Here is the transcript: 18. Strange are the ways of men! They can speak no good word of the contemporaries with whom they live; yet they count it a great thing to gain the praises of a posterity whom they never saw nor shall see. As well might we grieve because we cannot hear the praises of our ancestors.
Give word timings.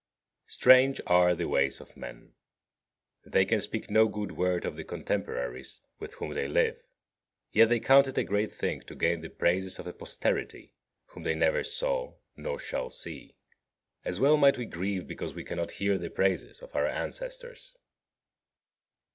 18. 0.47 0.49
Strange 0.49 1.01
are 1.05 1.35
the 1.35 1.47
ways 1.47 1.79
of 1.79 1.95
men! 1.95 2.33
They 3.23 3.45
can 3.45 3.61
speak 3.61 3.87
no 3.91 4.07
good 4.07 4.31
word 4.31 4.65
of 4.65 4.75
the 4.75 4.83
contemporaries 4.83 5.79
with 5.99 6.15
whom 6.15 6.33
they 6.33 6.47
live; 6.47 6.81
yet 7.51 7.69
they 7.69 7.79
count 7.79 8.07
it 8.07 8.17
a 8.17 8.23
great 8.23 8.51
thing 8.51 8.81
to 8.87 8.95
gain 8.95 9.21
the 9.21 9.29
praises 9.29 9.77
of 9.77 9.85
a 9.85 9.93
posterity 9.93 10.73
whom 11.09 11.21
they 11.21 11.35
never 11.35 11.63
saw 11.63 12.15
nor 12.35 12.57
shall 12.57 12.89
see. 12.89 13.35
As 14.03 14.19
well 14.19 14.37
might 14.37 14.57
we 14.57 14.65
grieve 14.65 15.05
because 15.05 15.35
we 15.35 15.43
cannot 15.43 15.73
hear 15.73 15.99
the 15.99 16.09
praises 16.09 16.61
of 16.63 16.75
our 16.75 16.87
ancestors. 16.87 17.75